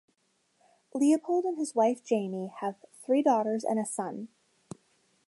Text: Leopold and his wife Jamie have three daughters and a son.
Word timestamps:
Leopold 0.95 1.45
and 1.45 1.59
his 1.59 1.75
wife 1.75 2.03
Jamie 2.03 2.51
have 2.61 2.73
three 3.05 3.21
daughters 3.21 3.63
and 3.63 3.77
a 3.77 3.85
son. 3.85 4.29